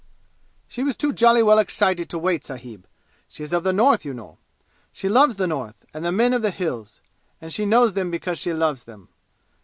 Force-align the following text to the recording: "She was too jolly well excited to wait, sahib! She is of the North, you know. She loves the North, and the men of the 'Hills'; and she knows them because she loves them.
"She 0.67 0.81
was 0.81 0.95
too 0.95 1.13
jolly 1.13 1.43
well 1.43 1.59
excited 1.59 2.09
to 2.09 2.17
wait, 2.17 2.43
sahib! 2.43 2.87
She 3.27 3.43
is 3.43 3.53
of 3.53 3.63
the 3.63 3.71
North, 3.71 4.03
you 4.03 4.15
know. 4.15 4.39
She 4.91 5.07
loves 5.07 5.35
the 5.35 5.45
North, 5.45 5.85
and 5.93 6.03
the 6.03 6.11
men 6.11 6.33
of 6.33 6.41
the 6.41 6.49
'Hills'; 6.49 7.01
and 7.39 7.53
she 7.53 7.67
knows 7.67 7.93
them 7.93 8.09
because 8.09 8.39
she 8.39 8.51
loves 8.51 8.85
them. 8.85 9.09